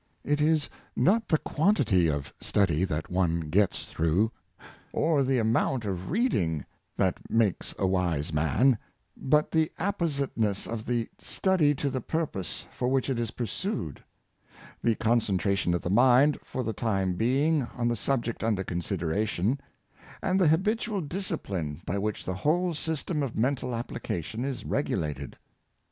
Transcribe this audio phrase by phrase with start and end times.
[0.23, 4.31] It is not the quantity of study that one gets through,
[4.91, 6.65] or the amount of reading,
[6.97, 8.79] that makes a wise man;
[9.15, 14.03] but the appositeness of the study to the purpose for which it is pursued;
[14.81, 19.61] the concentration of the mind, for the time be ing, on the subject under consideration;
[20.19, 25.37] and the habitual discipline by which the whole system of mental appli cation is regulated.